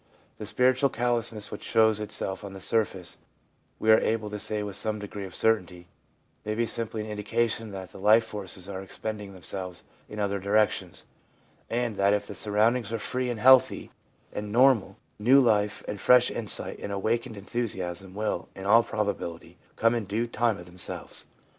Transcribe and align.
The 0.39 0.47
spiritual 0.47 0.89
callousness 0.89 1.51
which 1.51 1.61
shows 1.61 1.99
itself 1.99 2.43
on 2.43 2.53
the 2.53 2.59
surface, 2.59 3.19
we 3.77 3.91
are 3.91 3.99
able 3.99 4.31
to 4.31 4.39
say 4.39 4.63
with 4.63 4.75
some 4.75 4.97
degree 4.97 5.25
of 5.25 5.35
certainty, 5.35 5.85
may 6.43 6.55
be 6.55 6.65
simply 6.65 7.01
an 7.01 7.07
indication 7.11 7.69
that 7.69 7.91
the 7.91 7.99
life 7.99 8.25
forces 8.25 8.67
are 8.67 8.81
expending 8.81 9.33
themselves 9.33 9.83
in 10.09 10.17
other 10.19 10.39
directions, 10.39 11.05
and 11.69 11.97
that 11.97 12.15
if 12.15 12.25
the 12.25 12.33
surroundings 12.33 12.91
are 12.91 12.97
free 12.97 13.29
and 13.29 13.39
healthy 13.39 13.91
and 14.33 14.51
normal, 14.51 14.97
new 15.19 15.39
life 15.39 15.83
and 15.87 15.99
fresh 16.01 16.31
insight 16.31 16.79
and 16.79 16.91
awakened 16.91 17.37
enthusiasm 17.37 18.15
will, 18.15 18.49
in 18.55 18.65
all 18.65 18.81
probability, 18.81 19.55
come 19.75 19.93
in 19.93 20.05
due 20.05 20.25
time 20.25 20.57
of 20.57 20.65
themselves. 20.65 21.27